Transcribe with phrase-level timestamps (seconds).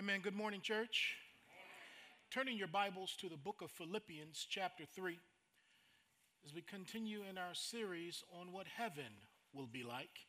[0.00, 0.20] Amen.
[0.22, 1.16] Good morning, church.
[2.30, 5.18] Turning your Bibles to the book of Philippians, chapter 3,
[6.42, 9.12] as we continue in our series on what heaven
[9.52, 10.24] will be like.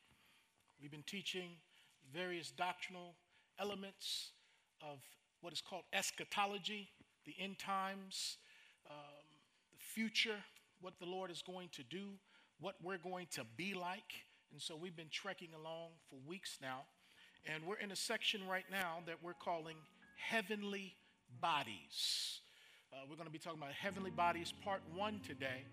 [0.82, 1.52] We've been teaching
[2.14, 3.16] various doctrinal
[3.58, 4.32] elements
[4.82, 5.00] of
[5.40, 6.90] what is called eschatology,
[7.26, 8.40] the end times,
[8.90, 9.24] um,
[9.72, 10.44] the future,
[10.82, 12.08] what the Lord is going to do,
[12.60, 14.26] what we're going to be like.
[14.52, 16.82] And so we've been trekking along for weeks now.
[17.48, 19.76] And we're in a section right now that we're calling
[20.16, 20.94] Heavenly
[21.42, 22.40] Bodies.
[22.94, 25.64] Uh, we're going to be talking about Heavenly Bodies, part one today.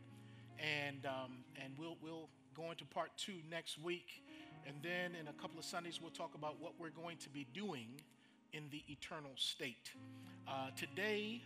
[0.59, 4.23] And, um, and we'll, we'll go into part two next week.
[4.67, 7.47] And then in a couple of Sundays, we'll talk about what we're going to be
[7.53, 8.01] doing
[8.55, 9.93] in the eternal state.
[10.49, 11.43] Uh, today,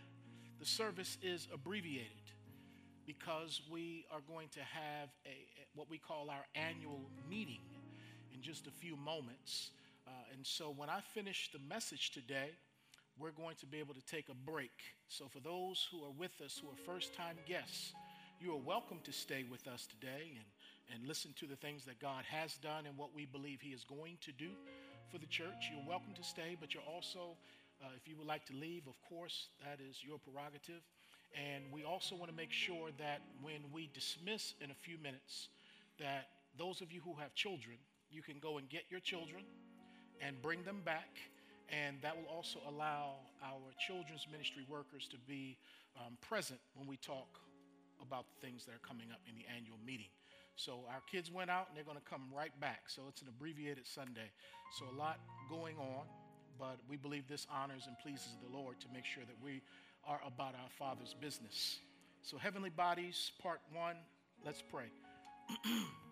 [0.57, 2.07] the service is abbreviated
[3.05, 5.35] because we are going to have a,
[5.75, 7.59] what we call our annual meeting
[8.33, 9.71] in just a few moments.
[10.07, 12.51] Uh, and so when I finish the message today,
[13.17, 14.71] we're going to be able to take a break.
[15.07, 17.93] So for those who are with us, who are first time guests,
[18.41, 20.45] you are welcome to stay with us today and,
[20.93, 23.83] and listen to the things that God has done and what we believe He is
[23.85, 24.49] going to do
[25.11, 25.71] for the church.
[25.71, 27.37] You're welcome to stay, but you're also,
[27.81, 30.81] uh, if you would like to leave, of course, that is your prerogative.
[31.33, 35.47] And we also want to make sure that when we dismiss in a few minutes,
[35.99, 37.77] that those of you who have children,
[38.11, 39.43] you can go and get your children
[40.21, 41.17] and bring them back.
[41.69, 45.57] And that will also allow our children's ministry workers to be
[45.97, 47.39] um, present when we talk
[48.01, 50.11] about the things that are coming up in the annual meeting.
[50.55, 52.83] So our kids went out and they're going to come right back.
[52.87, 54.29] So it's an abbreviated Sunday.
[54.77, 55.19] So a lot
[55.49, 56.05] going on,
[56.59, 59.61] but we believe this honors and pleases the Lord to make sure that we
[60.05, 61.79] are about our Father's business.
[62.21, 63.97] So, Heavenly Bodies, Part One,
[64.45, 64.85] let's pray.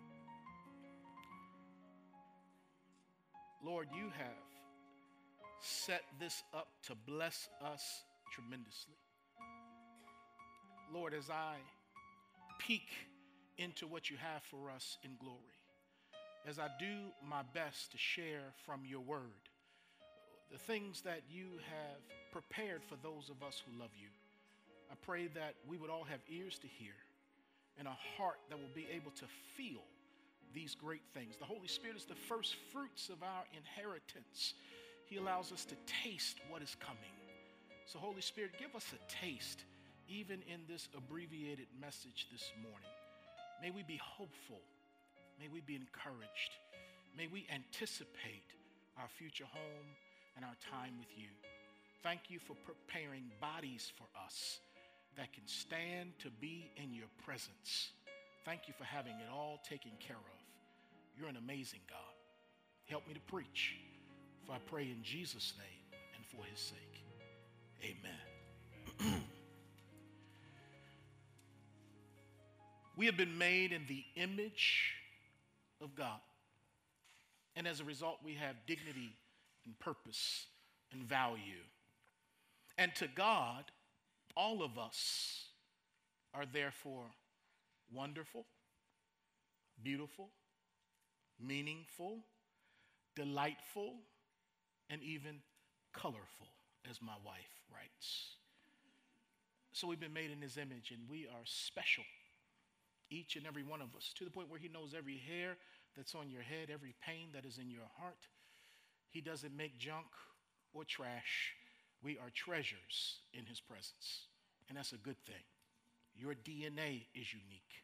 [3.64, 4.52] Lord, you have
[5.59, 7.84] set this up to bless us
[8.34, 8.95] tremendously.
[10.92, 11.56] Lord, as I
[12.58, 12.90] peek
[13.58, 15.38] into what you have for us in glory,
[16.47, 19.50] as I do my best to share from your word,
[20.52, 24.09] the things that you have prepared for those of us who love you,
[24.91, 26.94] I pray that we would all have ears to hear
[27.78, 29.25] and a heart that will be able to
[29.56, 29.81] feel
[30.53, 31.35] these great things.
[31.38, 34.53] The Holy Spirit is the first fruits of our inheritance.
[35.06, 37.16] He allows us to taste what is coming.
[37.85, 39.63] So, Holy Spirit, give us a taste
[40.07, 42.91] even in this abbreviated message this morning.
[43.61, 44.61] May we be hopeful.
[45.40, 46.51] May we be encouraged.
[47.17, 48.47] May we anticipate
[48.97, 49.88] our future home
[50.35, 51.28] and our time with you.
[52.03, 54.59] Thank you for preparing bodies for us
[55.17, 57.91] that can stand to be in your presence.
[58.45, 60.41] Thank you for having it all taken care of.
[61.17, 61.99] You're an amazing God.
[62.85, 63.75] Help me to preach.
[64.45, 67.03] For I pray in Jesus' name and for his sake.
[67.83, 69.22] Amen.
[72.97, 74.94] we have been made in the image
[75.81, 76.19] of God.
[77.55, 79.16] And as a result, we have dignity
[79.66, 80.45] and purpose
[80.91, 81.63] and value.
[82.78, 83.66] And to God,
[84.35, 85.45] all of us
[86.33, 87.05] are therefore
[87.93, 88.45] wonderful,
[89.83, 90.29] beautiful,
[91.46, 92.19] meaningful,
[93.16, 93.96] delightful,
[94.90, 95.41] and even
[95.94, 96.47] colorful,
[96.90, 98.35] as my wife writes.
[99.74, 102.03] So we've been made in his image, and we are special,
[103.09, 105.57] each and every one of us, to the point where he knows every hair
[105.96, 108.28] that's on your head, every pain that is in your heart.
[109.09, 110.08] He doesn't make junk
[110.73, 111.53] or trash.
[112.03, 114.28] We are treasures in his presence,
[114.68, 115.44] and that's a good thing.
[116.16, 117.84] Your DNA is unique.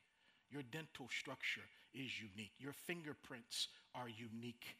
[0.49, 2.53] Your dental structure is unique.
[2.59, 4.77] Your fingerprints are unique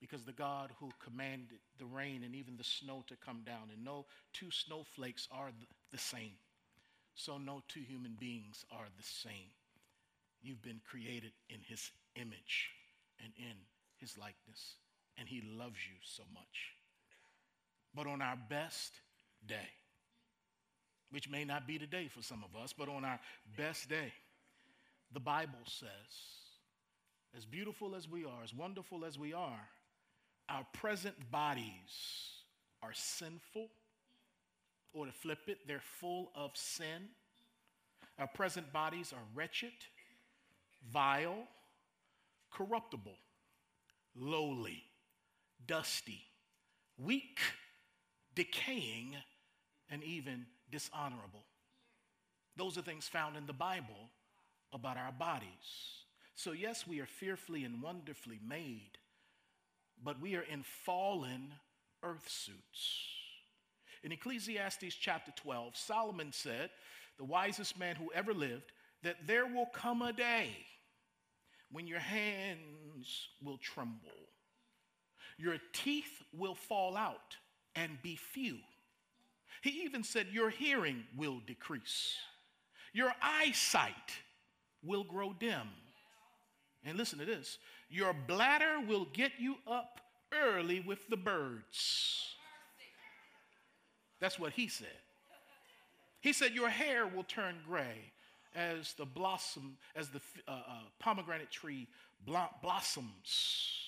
[0.00, 3.84] because the God who commanded the rain and even the snow to come down, and
[3.84, 5.52] no two snowflakes are
[5.92, 6.32] the same.
[7.14, 9.52] So no two human beings are the same.
[10.42, 12.70] You've been created in his image
[13.22, 13.54] and in
[13.98, 14.74] his likeness,
[15.16, 16.74] and he loves you so much.
[17.94, 18.92] But on our best
[19.46, 19.68] day,
[21.12, 23.20] which may not be today for some of us, but on our
[23.56, 24.12] best day,
[25.12, 25.88] the Bible says,
[27.36, 29.68] as beautiful as we are, as wonderful as we are,
[30.48, 32.42] our present bodies
[32.82, 33.68] are sinful,
[34.92, 37.08] or to flip it, they're full of sin.
[38.18, 39.72] Our present bodies are wretched,
[40.92, 41.44] vile,
[42.50, 43.16] corruptible,
[44.14, 44.82] lowly,
[45.66, 46.22] dusty,
[46.98, 47.40] weak,
[48.34, 49.16] decaying,
[49.90, 51.44] and even dishonorable.
[52.56, 54.10] Those are things found in the Bible
[54.72, 56.01] about our bodies.
[56.34, 58.98] So, yes, we are fearfully and wonderfully made,
[60.02, 61.52] but we are in fallen,
[62.02, 62.98] earth suits.
[64.02, 66.70] In Ecclesiastes chapter 12, Solomon said,
[67.18, 70.50] the wisest man who ever lived, that there will come a day
[71.70, 74.28] when your hands will tremble,
[75.38, 77.36] your teeth will fall out
[77.74, 78.58] and be few.
[79.62, 82.16] He even said, Your hearing will decrease,
[82.92, 83.92] your eyesight
[84.82, 85.68] will grow dim.
[86.84, 87.58] And listen to this
[87.88, 90.00] your bladder will get you up
[90.32, 92.34] early with the birds.
[94.20, 94.86] That's what he said.
[96.20, 98.12] He said, Your hair will turn gray
[98.54, 101.88] as the blossom, as the uh, uh, pomegranate tree
[102.24, 103.78] blossoms.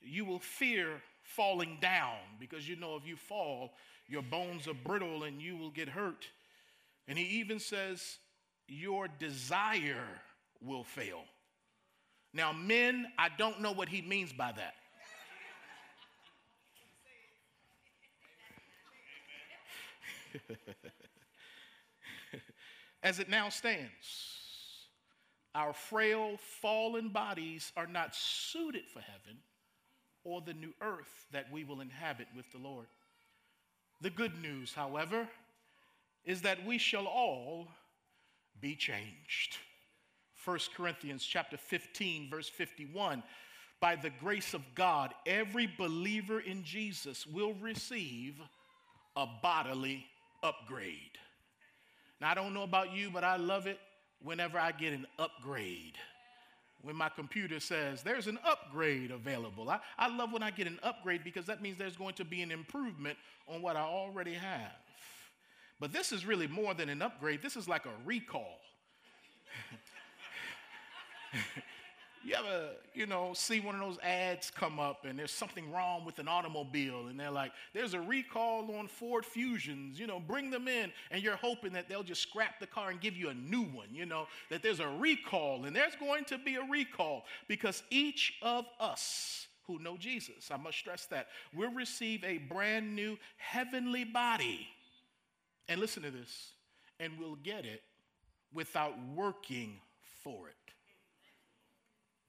[0.00, 3.72] You will fear falling down because you know if you fall,
[4.08, 6.28] your bones are brittle and you will get hurt.
[7.08, 8.18] And he even says,
[8.68, 10.06] Your desire
[10.60, 11.24] will fail.
[12.36, 14.74] Now, men, I don't know what he means by that.
[23.02, 23.88] As it now stands,
[25.54, 29.38] our frail, fallen bodies are not suited for heaven
[30.22, 32.88] or the new earth that we will inhabit with the Lord.
[34.02, 35.26] The good news, however,
[36.26, 37.68] is that we shall all
[38.60, 39.56] be changed.
[40.46, 43.22] 1 Corinthians chapter 15 verse 51
[43.80, 48.40] by the grace of God every believer in Jesus will receive
[49.16, 50.06] a bodily
[50.44, 51.18] upgrade.
[52.20, 53.80] Now, I don't know about you, but I love it
[54.22, 55.94] whenever I get an upgrade.
[56.82, 59.68] When my computer says there's an upgrade available.
[59.68, 62.42] I, I love when I get an upgrade because that means there's going to be
[62.42, 64.72] an improvement on what I already have.
[65.80, 68.60] But this is really more than an upgrade, this is like a recall.
[72.24, 76.04] You ever, you know, see one of those ads come up and there's something wrong
[76.04, 80.50] with an automobile and they're like, there's a recall on Ford Fusions, you know, bring
[80.50, 80.90] them in.
[81.12, 83.86] And you're hoping that they'll just scrap the car and give you a new one,
[83.92, 85.66] you know, that there's a recall.
[85.66, 90.56] And there's going to be a recall because each of us who know Jesus, I
[90.56, 94.66] must stress that, will receive a brand new heavenly body.
[95.68, 96.52] And listen to this,
[96.98, 97.82] and we'll get it
[98.52, 99.78] without working
[100.22, 100.65] for it.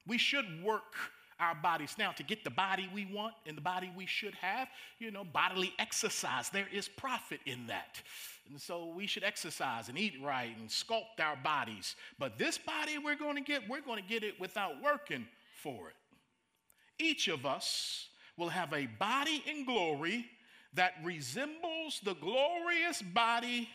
[0.07, 0.95] We should work
[1.39, 4.67] our bodies now to get the body we want and the body we should have.
[4.99, 8.01] You know, bodily exercise, there is profit in that.
[8.49, 11.95] And so we should exercise and eat right and sculpt our bodies.
[12.17, 15.27] But this body we're going to get, we're going to get it without working
[15.61, 15.95] for it.
[16.99, 18.07] Each of us
[18.37, 20.25] will have a body in glory
[20.73, 23.69] that resembles the glorious body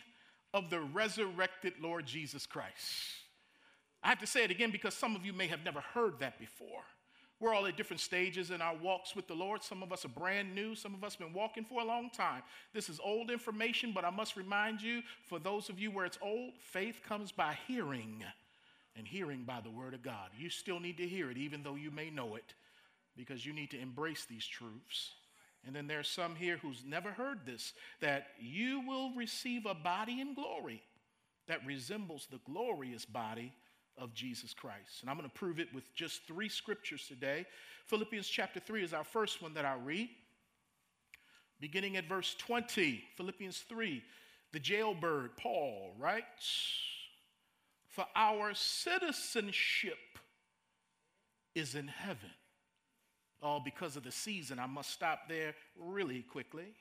[0.53, 3.22] of the resurrected Lord Jesus Christ.
[4.03, 6.37] I have to say it again because some of you may have never heard that
[6.39, 6.83] before.
[7.39, 9.63] We're all at different stages in our walks with the Lord.
[9.63, 12.09] Some of us are brand new, some of us have been walking for a long
[12.09, 12.41] time.
[12.73, 16.19] This is old information, but I must remind you for those of you where it's
[16.21, 18.23] old, faith comes by hearing,
[18.95, 20.29] and hearing by the Word of God.
[20.37, 22.53] You still need to hear it, even though you may know it,
[23.17, 25.11] because you need to embrace these truths.
[25.65, 30.21] And then there's some here who's never heard this that you will receive a body
[30.21, 30.81] in glory
[31.47, 33.53] that resembles the glorious body
[33.97, 35.01] of Jesus Christ.
[35.01, 37.45] And I'm going to prove it with just three scriptures today.
[37.87, 40.09] Philippians chapter 3 is our first one that I'll read.
[41.59, 44.03] Beginning at verse 20, Philippians 3,
[44.51, 46.81] the jailbird, Paul, writes,
[47.87, 49.97] For our citizenship
[51.55, 52.31] is in heaven.
[53.41, 56.73] Oh, because of the season, I must stop there really quickly.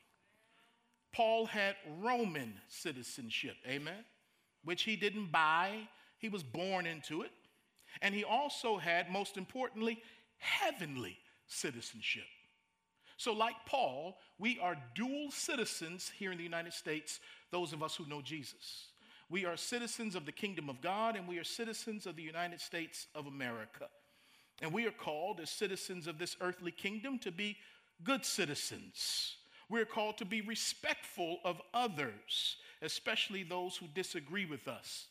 [1.12, 4.04] Paul had Roman citizenship, amen,
[4.64, 5.88] which he didn't buy
[6.23, 7.33] he was born into it.
[8.00, 10.00] And he also had, most importantly,
[10.38, 12.25] heavenly citizenship.
[13.19, 17.97] So, like Paul, we are dual citizens here in the United States, those of us
[17.97, 18.87] who know Jesus.
[19.29, 22.61] We are citizens of the kingdom of God, and we are citizens of the United
[22.61, 23.88] States of America.
[24.62, 27.57] And we are called, as citizens of this earthly kingdom, to be
[28.05, 29.37] good citizens.
[29.69, 35.09] We're called to be respectful of others, especially those who disagree with us.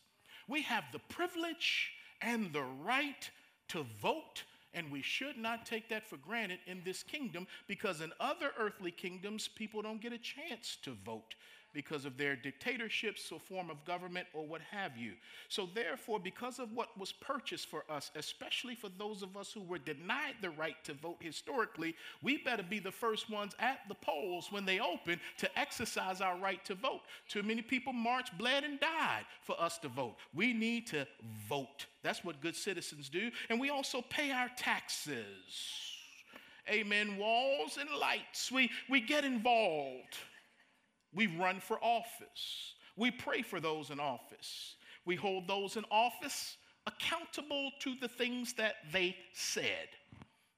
[0.47, 3.29] We have the privilege and the right
[3.69, 4.43] to vote,
[4.73, 8.91] and we should not take that for granted in this kingdom because in other earthly
[8.91, 11.35] kingdoms, people don't get a chance to vote
[11.73, 15.13] because of their dictatorships or form of government or what have you.
[15.49, 19.61] So, therefore, because of what was purchased for us, especially for those of us who
[19.61, 23.95] were denied the right to vote historically, we better be the first ones at the
[23.95, 27.01] polls when they open to exercise our right to vote.
[27.27, 30.15] Too many people marched, bled, and died for us to vote.
[30.33, 31.07] We need to
[31.47, 31.85] vote.
[32.03, 33.31] That's what good citizens do.
[33.49, 35.25] And we also pay our taxes.
[36.69, 38.51] amen, walls and lights.
[38.51, 40.17] We, we get involved.
[41.13, 42.73] We run for office.
[42.95, 44.75] We pray for those in office.
[45.05, 49.89] We hold those in office accountable to the things that they said.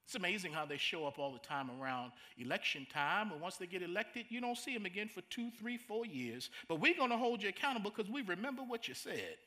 [0.06, 3.32] It's amazing how they show up all the time around election time.
[3.32, 6.50] And once they get elected, you don't see them again for two, three, four years.
[6.68, 9.38] But we're going to hold you accountable because we remember what you said.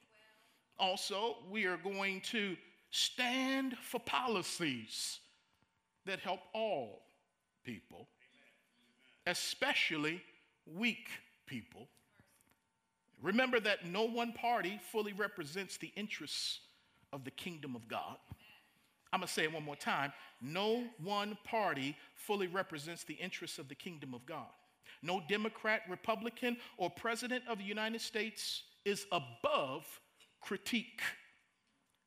[0.78, 2.56] Also, we are going to
[2.90, 5.20] stand for policies
[6.04, 7.02] that help all
[7.64, 8.08] people,
[9.26, 10.22] especially
[10.74, 11.08] weak
[11.46, 11.88] people.
[13.22, 16.60] Remember that no one party fully represents the interests
[17.12, 18.16] of the kingdom of God.
[19.12, 20.12] I'm going to say it one more time.
[20.42, 24.46] No one party fully represents the interests of the kingdom of God.
[25.02, 29.86] No Democrat, Republican, or president of the United States is above
[30.40, 31.00] critique.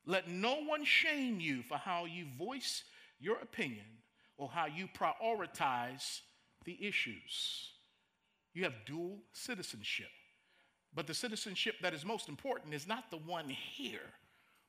[0.06, 2.84] Let no one shame you for how you voice
[3.18, 3.86] your opinion
[4.36, 6.20] or how you prioritize
[6.64, 7.70] the issues.
[8.54, 10.08] You have dual citizenship.
[10.94, 14.10] But the citizenship that is most important is not the one here,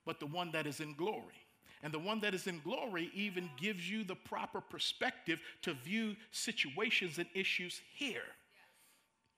[0.05, 1.45] but the one that is in glory.
[1.83, 6.15] And the one that is in glory even gives you the proper perspective to view
[6.29, 8.21] situations and issues here.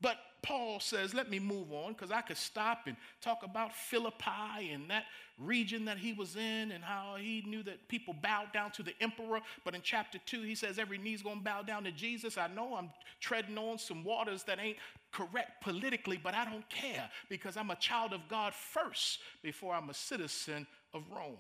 [0.03, 4.71] But Paul says, let me move on because I could stop and talk about Philippi
[4.71, 5.05] and that
[5.39, 8.93] region that he was in and how he knew that people bowed down to the
[8.99, 9.39] emperor.
[9.63, 12.37] But in chapter 2, he says every knee's going to bow down to Jesus.
[12.37, 12.89] I know I'm
[13.21, 14.77] treading on some waters that ain't
[15.13, 19.89] correct politically, but I don't care because I'm a child of God first before I'm
[19.89, 21.37] a citizen of Rome.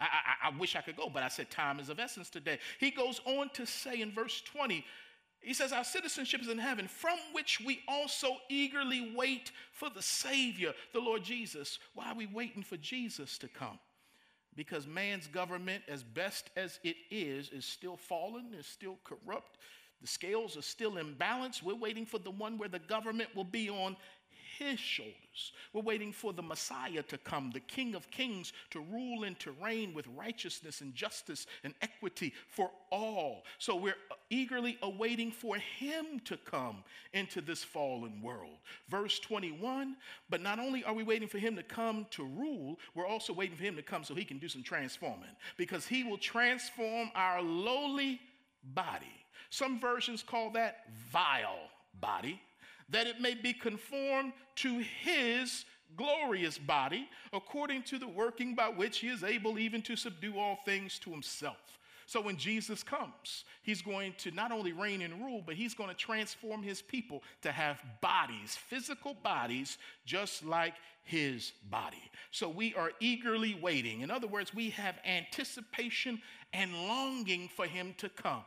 [0.00, 2.58] I, I, I, wish I could go, but I said time is of essence today.
[2.80, 4.84] He goes on to say in verse 20,
[5.42, 10.02] he says, Our citizenship is in heaven, from which we also eagerly wait for the
[10.02, 11.78] Savior, the Lord Jesus.
[11.94, 13.78] Why are we waiting for Jesus to come?
[14.54, 19.58] Because man's government, as best as it is, is still fallen, is still corrupt.
[20.00, 21.62] The scales are still imbalanced.
[21.62, 23.96] We're waiting for the one where the government will be on
[24.58, 25.52] his shoulders.
[25.72, 29.54] We're waiting for the Messiah to come, the King of Kings, to rule and to
[29.62, 33.44] reign with righteousness and justice and equity for all.
[33.58, 33.96] So we're
[34.30, 38.58] eagerly awaiting for him to come into this fallen world.
[38.88, 39.96] Verse 21
[40.28, 43.56] But not only are we waiting for him to come to rule, we're also waiting
[43.56, 47.40] for him to come so he can do some transforming because he will transform our
[47.42, 48.20] lowly
[48.74, 49.06] body.
[49.50, 51.68] Some versions call that vile
[52.00, 52.40] body
[52.92, 55.64] that it may be conformed to his
[55.96, 60.58] glorious body, according to the working by which he is able even to subdue all
[60.64, 61.56] things to himself.
[62.06, 65.88] So when Jesus comes, he's going to not only reign and rule, but he's going
[65.88, 72.10] to transform his people to have bodies, physical bodies, just like his body.
[72.30, 74.00] So we are eagerly waiting.
[74.02, 76.20] In other words, we have anticipation
[76.52, 78.44] and longing for him to come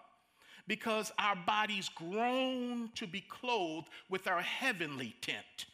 [0.68, 5.66] because our bodies groan to be clothed with our heavenly tent.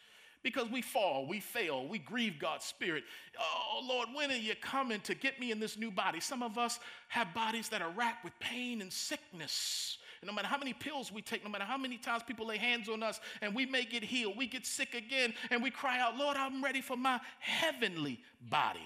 [0.43, 3.03] Because we fall, we fail, we grieve God's Spirit.
[3.39, 6.19] Oh, Lord, when are you coming to get me in this new body?
[6.19, 6.79] Some of us
[7.09, 9.99] have bodies that are racked with pain and sickness.
[10.19, 12.57] And no matter how many pills we take, no matter how many times people lay
[12.57, 15.99] hands on us and we may get healed, we get sick again and we cry
[15.99, 18.19] out, Lord, I'm ready for my heavenly
[18.49, 18.79] body.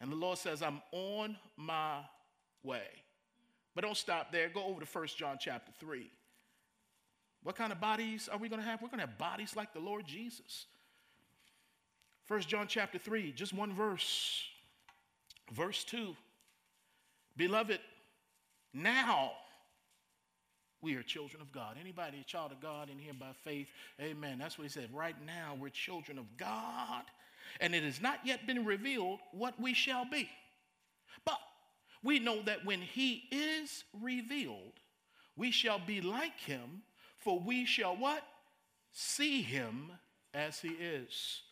[0.00, 1.98] And the Lord says, I'm on my
[2.64, 2.88] way.
[3.74, 4.48] But don't stop there.
[4.48, 6.10] Go over to 1 John chapter 3.
[7.42, 8.82] What kind of bodies are we going to have?
[8.82, 10.66] We're going to have bodies like the Lord Jesus.
[12.28, 14.42] 1 John chapter 3, just one verse.
[15.52, 16.14] Verse 2.
[17.36, 17.80] Beloved,
[18.72, 19.32] now
[20.82, 21.76] we are children of God.
[21.80, 23.68] Anybody a child of God in here by faith?
[24.00, 24.38] Amen.
[24.38, 24.90] That's what he said.
[24.92, 27.02] Right now we're children of God.
[27.60, 30.28] And it has not yet been revealed what we shall be.
[31.24, 31.38] But
[32.02, 34.80] we know that when he is revealed,
[35.36, 36.82] we shall be like him,
[37.18, 38.22] for we shall what?
[38.92, 39.92] See him
[40.34, 41.42] as he is.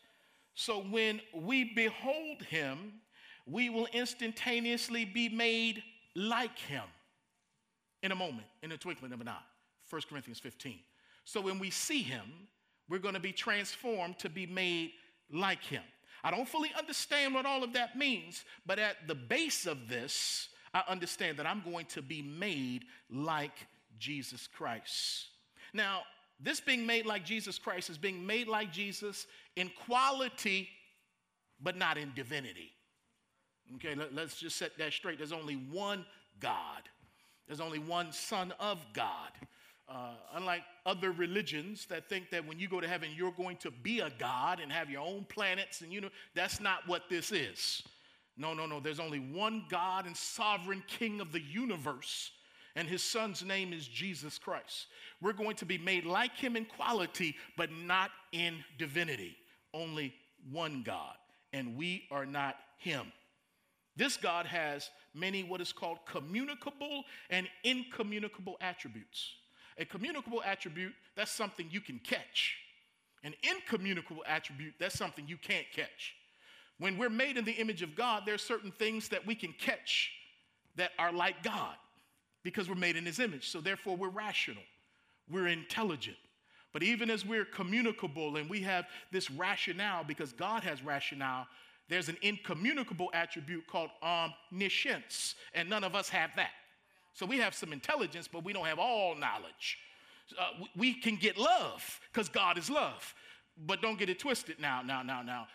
[0.55, 2.95] So when we behold him,
[3.47, 5.83] we will instantaneously be made
[6.15, 6.83] like him
[8.03, 9.43] in a moment, in a twinkling of an eye.
[9.89, 10.79] 1 Corinthians 15.
[11.25, 12.25] So when we see him,
[12.89, 14.93] we're going to be transformed to be made
[15.31, 15.83] like him.
[16.25, 20.49] I don't fully understand what all of that means, but at the base of this,
[20.75, 23.67] I understand that I'm going to be made like
[23.99, 25.27] Jesus Christ.
[25.73, 26.03] Now,
[26.41, 30.69] this being made like Jesus Christ is being made like Jesus in quality,
[31.61, 32.73] but not in divinity.
[33.77, 35.19] Okay, let, us just set that straight.
[35.19, 36.07] There's only one
[36.41, 36.83] God,
[37.47, 39.33] there's only one Son of God.
[39.89, 43.71] Uh, unlike other religions that think that when you go to heaven, you're going to
[43.71, 47.33] be a God and have your own planets, and you know, that's not what this
[47.33, 47.83] is.
[48.37, 48.81] No, no, no.
[48.81, 52.31] There's only one God and sovereign King of the universe.
[52.77, 54.87] and his son's name is Jesus Christ.
[55.21, 59.37] We're going to be made like him in quality, but not in divinity.
[59.75, 60.15] Only
[60.53, 61.17] one God,
[61.53, 63.11] and we are not him.
[63.97, 69.35] This God has many what is called communicable and incommunicable attributes.
[69.79, 72.57] A communicable attribute, that's something you can catch.
[73.25, 76.15] An incommunicable attribute, that's something you can't catch.
[76.79, 79.53] When we're made in the image of God, there are certain things that we can
[79.53, 80.11] catch
[80.77, 81.75] that are like God
[82.43, 83.49] because we're made in his image.
[83.49, 84.63] So therefore, we're rational,
[85.29, 86.17] we're intelligent.
[86.73, 91.47] But even as we're communicable and we have this rationale, because God has rationale,
[91.89, 96.51] there's an incommunicable attribute called omniscience, and none of us have that.
[97.19, 99.79] So we have some intelligence, but we don't have all knowledge.
[100.39, 103.13] Uh, we can get love because God is love,
[103.67, 105.49] but don't get it twisted now, now, now, now.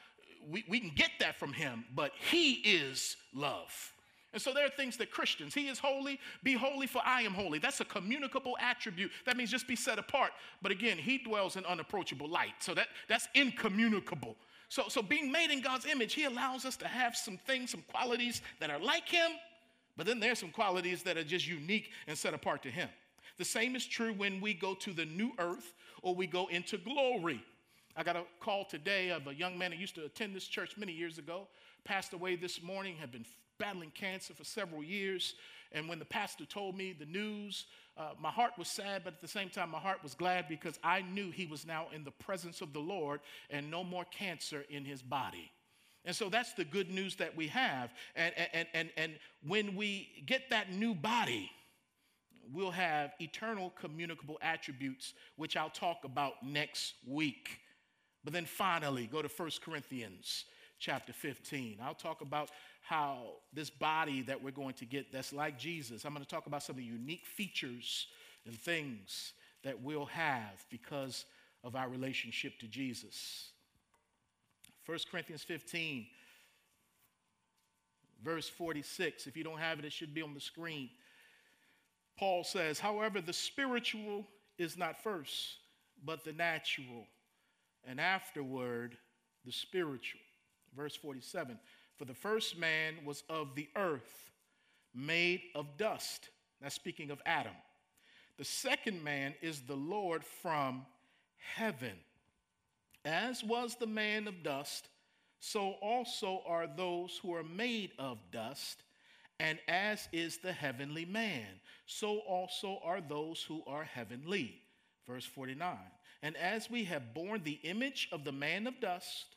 [0.51, 3.93] We, we can get that from Him, but He is love.
[4.33, 7.33] And so there are things that Christians, He is holy, be holy for I am
[7.33, 7.59] holy.
[7.59, 9.11] That's a communicable attribute.
[9.25, 10.31] That means just be set apart.
[10.61, 12.55] But again, He dwells in unapproachable light.
[12.59, 14.35] So that, that's incommunicable.
[14.67, 17.85] So, so being made in God's image, He allows us to have some things, some
[17.89, 19.31] qualities that are like Him,
[19.97, 22.89] but then there's some qualities that are just unique and set apart to Him.
[23.37, 26.77] The same is true when we go to the new earth or we go into
[26.77, 27.43] glory.
[27.95, 30.77] I got a call today of a young man who used to attend this church
[30.77, 31.47] many years ago,
[31.83, 33.25] passed away this morning, had been
[33.59, 35.35] battling cancer for several years.
[35.71, 37.65] And when the pastor told me the news,
[37.97, 40.79] uh, my heart was sad, but at the same time, my heart was glad because
[40.83, 44.65] I knew he was now in the presence of the Lord and no more cancer
[44.69, 45.51] in his body.
[46.05, 47.93] And so that's the good news that we have.
[48.15, 49.13] And, and, and, and
[49.47, 51.49] when we get that new body,
[52.51, 57.59] we'll have eternal communicable attributes, which I'll talk about next week.
[58.23, 60.45] But then finally, go to 1 Corinthians
[60.79, 61.77] chapter 15.
[61.81, 62.49] I'll talk about
[62.81, 66.47] how this body that we're going to get that's like Jesus, I'm going to talk
[66.47, 68.07] about some of the unique features
[68.45, 69.33] and things
[69.63, 71.23] that we'll have because
[71.63, 73.52] of our relationship to Jesus.
[74.85, 76.05] 1 Corinthians 15,
[78.23, 79.27] verse 46.
[79.27, 80.89] If you don't have it, it should be on the screen.
[82.17, 85.57] Paul says, However, the spiritual is not first,
[86.03, 87.07] but the natural,
[87.87, 88.97] and afterward,
[89.45, 90.21] the spiritual.
[90.75, 91.57] Verse 47
[91.97, 94.31] for the first man was of the earth,
[94.93, 96.29] made of dust.
[96.61, 97.53] That's speaking of Adam.
[98.37, 100.85] The second man is the Lord from
[101.55, 101.93] heaven.
[103.05, 104.87] As was the man of dust,
[105.39, 108.83] so also are those who are made of dust.
[109.39, 111.47] And as is the heavenly man,
[111.85, 114.61] so also are those who are heavenly.
[115.05, 115.77] Verse 49.
[116.21, 119.35] And as we have borne the image of the man of dust,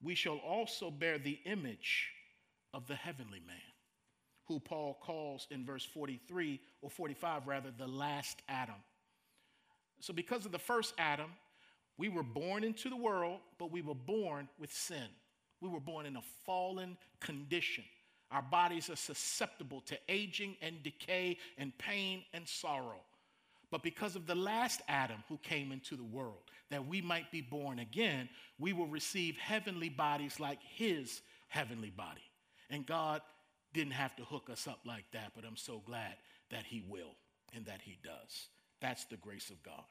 [0.00, 2.10] we shall also bear the image
[2.72, 3.56] of the heavenly man,
[4.46, 8.76] who Paul calls in verse 43 or 45 rather, the last Adam.
[10.00, 11.30] So, because of the first Adam,
[11.96, 15.08] we were born into the world, but we were born with sin.
[15.60, 17.84] We were born in a fallen condition.
[18.30, 23.00] Our bodies are susceptible to aging and decay and pain and sorrow.
[23.70, 27.40] But because of the last Adam who came into the world, that we might be
[27.40, 28.28] born again,
[28.58, 32.22] we will receive heavenly bodies like his heavenly body.
[32.70, 33.20] And God
[33.72, 36.16] didn't have to hook us up like that, but I'm so glad
[36.50, 37.14] that he will
[37.54, 38.48] and that he does.
[38.80, 39.84] That's the grace of God.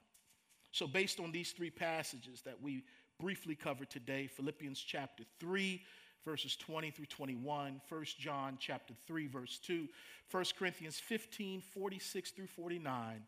[0.73, 2.83] So, based on these three passages that we
[3.19, 5.79] briefly covered today Philippians chapter 3,
[6.25, 9.87] verses 20 through 21, 1 John chapter 3, verse 2,
[10.31, 13.21] 1 Corinthians 15, 46 through 49,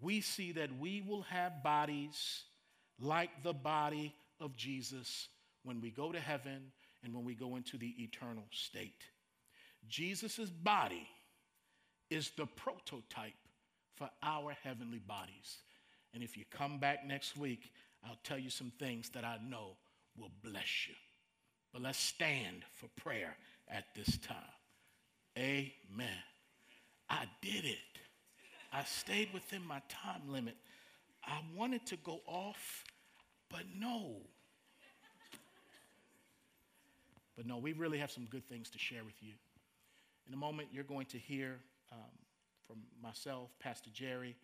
[0.00, 2.44] we see that we will have bodies
[2.98, 5.28] like the body of Jesus
[5.64, 6.72] when we go to heaven
[7.04, 9.04] and when we go into the eternal state.
[9.88, 11.06] Jesus' body
[12.08, 13.34] is the prototype
[13.94, 15.58] for our heavenly bodies.
[16.14, 17.70] And if you come back next week,
[18.04, 19.76] I'll tell you some things that I know
[20.16, 20.94] will bless you.
[21.72, 23.36] But let's stand for prayer
[23.68, 24.36] at this time.
[25.36, 26.22] Amen.
[27.10, 27.78] I did it.
[28.72, 30.56] I stayed within my time limit.
[31.24, 32.84] I wanted to go off,
[33.50, 34.16] but no.
[37.36, 39.32] But no, we really have some good things to share with you.
[40.26, 41.58] In a moment, you're going to hear
[41.92, 41.98] um,
[42.66, 44.36] from myself, Pastor Jerry,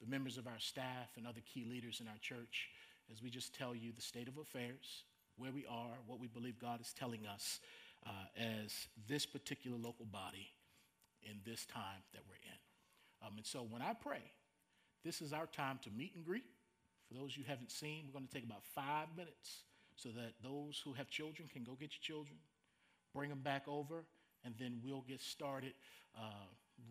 [0.00, 2.68] the members of our staff, and other key leaders in our church
[3.12, 5.04] as we just tell you the state of affairs,
[5.36, 7.60] where we are, what we believe God is telling us
[8.06, 10.48] uh, as this particular local body
[11.22, 13.26] in this time that we're in.
[13.26, 14.22] Um, and so when I pray,
[15.04, 16.44] this is our time to meet and greet.
[17.08, 19.62] For those you haven't seen, we're going to take about five minutes
[19.94, 22.38] so that those who have children can go get your children,
[23.14, 24.04] bring them back over,
[24.44, 25.72] and then we'll get started
[26.16, 26.46] uh,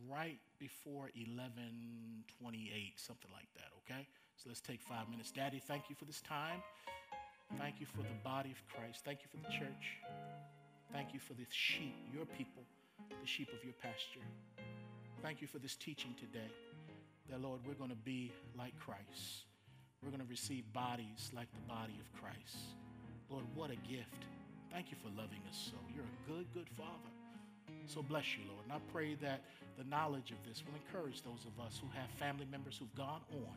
[0.10, 4.08] right before 1128, something like that, okay?
[4.38, 5.32] So let's take five minutes.
[5.32, 6.62] Daddy, thank you for this time.
[7.58, 9.06] Thank you for the body of Christ.
[9.06, 10.02] Thank you for the church.
[10.91, 12.63] Thank you for the sheep, your people,
[13.10, 14.26] the sheep of your pasture.
[15.21, 16.52] Thank you for this teaching today.
[17.30, 19.45] That, Lord, we're going to be like Christ.
[20.04, 22.78] We're going to receive bodies like the body of Christ.
[23.30, 24.26] Lord, what a gift.
[24.71, 25.78] Thank you for loving us so.
[25.95, 27.14] You're a good, good Father.
[27.88, 28.63] So bless you, Lord.
[28.63, 29.41] And I pray that
[29.78, 33.21] the knowledge of this will encourage those of us who have family members who've gone
[33.32, 33.56] on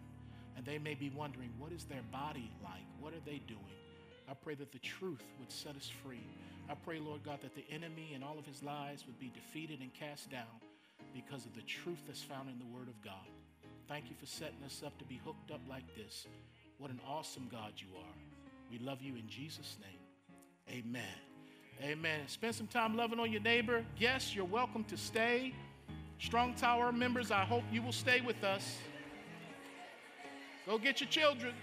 [0.57, 2.83] and they may be wondering, what is their body like?
[2.99, 3.79] What are they doing?
[4.29, 6.27] I pray that the truth would set us free.
[6.69, 9.81] I pray, Lord God, that the enemy and all of his lies would be defeated
[9.81, 10.59] and cast down
[11.15, 13.29] because of the truth that's found in the Word of God.
[13.89, 16.27] Thank you for setting us up to be hooked up like this.
[16.79, 18.15] What an awesome God you are.
[18.71, 20.83] We love you in Jesus' name.
[20.85, 21.28] Amen.
[21.83, 22.27] Amen.
[22.27, 23.85] Spend some time loving on your neighbor.
[23.97, 25.55] Yes, you're welcome to stay.
[26.19, 28.79] Strong Tower members, I hope you will stay with us.
[30.67, 31.55] Go get your children.